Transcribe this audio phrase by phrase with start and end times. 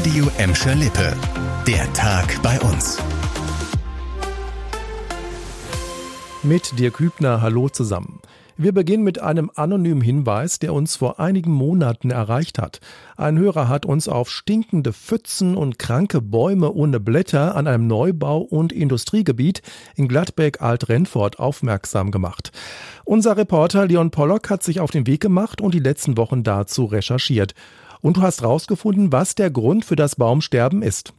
[0.00, 1.14] Radio Emscher Lippe.
[1.66, 2.96] Der Tag bei uns.
[6.42, 8.22] Mit Dirk Hübner, hallo zusammen.
[8.56, 12.80] Wir beginnen mit einem anonymen Hinweis, der uns vor einigen Monaten erreicht hat.
[13.18, 18.40] Ein Hörer hat uns auf stinkende Pfützen und kranke Bäume ohne Blätter an einem Neubau-
[18.40, 19.60] und Industriegebiet
[19.96, 22.52] in Gladbeck-Alt-Rennfort aufmerksam gemacht.
[23.04, 26.86] Unser Reporter Leon Pollock hat sich auf den Weg gemacht und die letzten Wochen dazu
[26.86, 27.54] recherchiert.
[28.02, 31.12] Und du hast herausgefunden, was der Grund für das Baumsterben ist.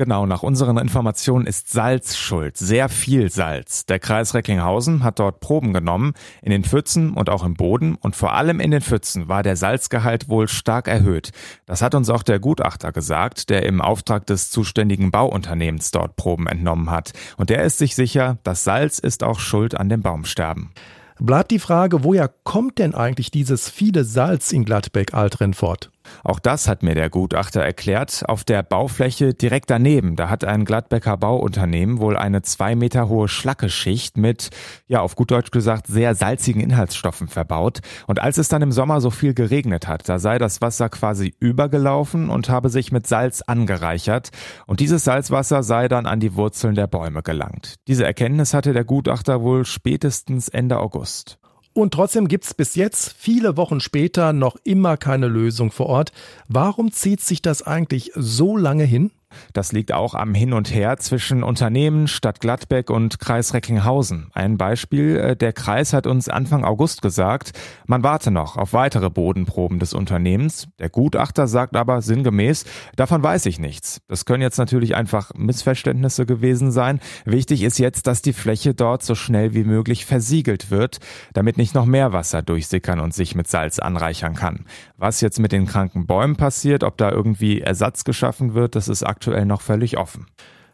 [0.00, 3.84] Genau, nach unseren Informationen ist Salz schuld, sehr viel Salz.
[3.84, 8.16] Der Kreis Recklinghausen hat dort Proben genommen, in den Pfützen und auch im Boden und
[8.16, 11.32] vor allem in den Pfützen war der Salzgehalt wohl stark erhöht.
[11.66, 16.46] Das hat uns auch der Gutachter gesagt, der im Auftrag des zuständigen Bauunternehmens dort Proben
[16.46, 17.12] entnommen hat.
[17.36, 20.70] Und der ist sich sicher, das Salz ist auch schuld an dem Baumsterben.
[21.18, 25.90] Bleibt die Frage, woher kommt denn eigentlich dieses viele Salz in Gladbeck-Altrenfort?
[26.24, 28.22] Auch das hat mir der Gutachter erklärt.
[28.26, 33.28] Auf der Baufläche direkt daneben, da hat ein Gladbecker Bauunternehmen wohl eine zwei Meter hohe
[33.28, 34.50] Schlackeschicht mit,
[34.86, 37.80] ja, auf gut Deutsch gesagt, sehr salzigen Inhaltsstoffen verbaut.
[38.06, 41.34] Und als es dann im Sommer so viel geregnet hat, da sei das Wasser quasi
[41.40, 44.30] übergelaufen und habe sich mit Salz angereichert.
[44.66, 47.76] Und dieses Salzwasser sei dann an die Wurzeln der Bäume gelangt.
[47.88, 51.39] Diese Erkenntnis hatte der Gutachter wohl spätestens Ende August.
[51.72, 56.12] Und trotzdem gibt's bis jetzt, viele Wochen später, noch immer keine Lösung vor Ort.
[56.48, 59.12] Warum zieht sich das eigentlich so lange hin?
[59.52, 64.30] Das liegt auch am Hin und Her zwischen Unternehmen, Stadt Gladbeck und Kreis Recklinghausen.
[64.32, 67.52] Ein Beispiel, äh, der Kreis hat uns Anfang August gesagt,
[67.86, 70.68] man warte noch auf weitere Bodenproben des Unternehmens.
[70.78, 72.64] Der Gutachter sagt aber sinngemäß,
[72.96, 74.00] davon weiß ich nichts.
[74.08, 77.00] Das können jetzt natürlich einfach Missverständnisse gewesen sein.
[77.24, 80.98] Wichtig ist jetzt, dass die Fläche dort so schnell wie möglich versiegelt wird,
[81.32, 84.66] damit nicht noch mehr Wasser durchsickern und sich mit Salz anreichern kann.
[84.96, 89.02] Was jetzt mit den kranken Bäumen passiert, ob da irgendwie Ersatz geschaffen wird, das ist
[89.02, 90.26] aktuell noch völlig offen.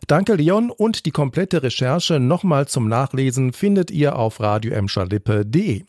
[0.06, 0.70] Danke, Leon.
[0.70, 5.84] Und die komplette Recherche nochmal zum Nachlesen findet ihr auf radioemscherlippe.de.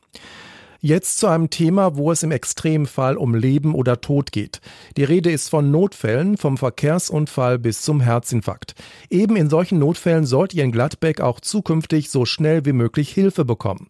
[0.80, 4.62] Jetzt zu einem Thema, wo es im Extremfall um Leben oder Tod geht.
[4.96, 8.76] Die Rede ist von Notfällen, vom Verkehrsunfall bis zum Herzinfarkt.
[9.10, 13.44] Eben in solchen Notfällen sollt ihr in Gladbeck auch zukünftig so schnell wie möglich Hilfe
[13.44, 13.88] bekommen.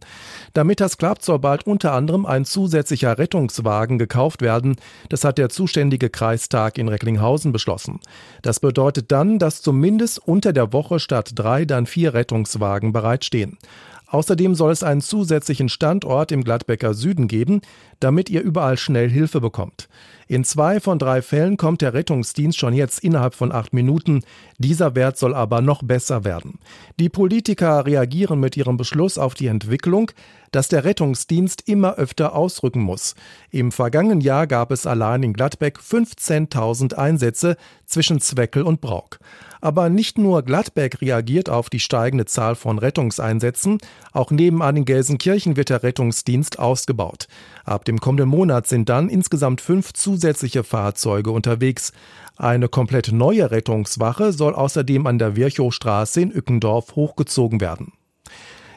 [0.53, 4.77] Damit das klappt, soll bald unter anderem ein zusätzlicher Rettungswagen gekauft werden.
[5.09, 7.99] Das hat der zuständige Kreistag in Recklinghausen beschlossen.
[8.41, 13.57] Das bedeutet dann, dass zumindest unter der Woche statt drei dann vier Rettungswagen bereitstehen.
[14.07, 17.61] Außerdem soll es einen zusätzlichen Standort im Gladbecker Süden geben,
[17.99, 19.89] damit ihr überall schnell Hilfe bekommt.
[20.29, 24.23] In zwei von drei Fällen kommt der Rettungsdienst schon jetzt innerhalb von acht Minuten.
[24.57, 26.59] Dieser Wert soll aber noch besser werden.
[26.99, 30.11] Die Politiker reagieren mit ihrem Beschluss auf die Entwicklung,
[30.51, 33.15] dass der Rettungsdienst immer öfter ausrücken muss.
[33.51, 39.19] Im vergangenen Jahr gab es allein in Gladbeck 15.000 Einsätze zwischen Zweckel und Brauk.
[39.59, 43.79] Aber nicht nur Gladbeck reagiert auf die steigende Zahl von Rettungseinsätzen,
[44.11, 47.27] auch nebenan in Gelsenkirchen wird der Rettungsdienst ausgebaut.
[47.65, 51.93] Ab dem kommenden Monat sind dann insgesamt fünf zusätzliche Fahrzeuge unterwegs.
[52.37, 57.93] Eine komplett neue Rettungswache soll außerdem an der Virchowstraße in Ückendorf hochgezogen werden.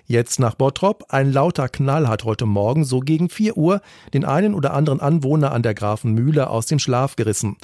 [0.04, 1.04] Jetzt nach Bottrop.
[1.08, 3.80] Ein lauter Knall hat heute Morgen so gegen 4 Uhr
[4.12, 7.56] den einen oder anderen Anwohner an der Grafenmühle aus dem Schlaf gerissen.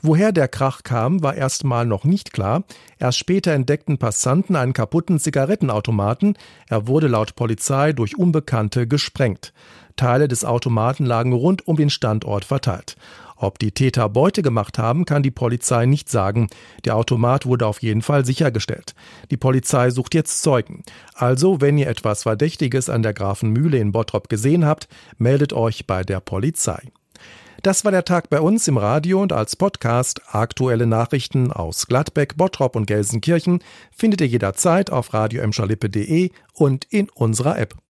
[0.00, 2.64] Woher der Krach kam, war erstmal noch nicht klar.
[2.98, 6.36] Erst später entdeckten Passanten einen kaputten Zigarettenautomaten.
[6.68, 9.54] Er wurde laut Polizei durch Unbekannte gesprengt.
[9.96, 12.96] Teile des Automaten lagen rund um den Standort verteilt.
[13.36, 16.48] Ob die Täter Beute gemacht haben, kann die Polizei nicht sagen.
[16.84, 18.94] Der Automat wurde auf jeden Fall sichergestellt.
[19.30, 20.82] Die Polizei sucht jetzt Zeugen.
[21.14, 26.04] Also, wenn ihr etwas Verdächtiges an der Grafenmühle in Bottrop gesehen habt, meldet euch bei
[26.04, 26.80] der Polizei.
[27.64, 30.20] Das war der Tag bei uns im Radio und als Podcast.
[30.26, 35.42] Aktuelle Nachrichten aus Gladbeck, Bottrop und Gelsenkirchen findet ihr jederzeit auf radio
[36.52, 37.74] und in unserer App.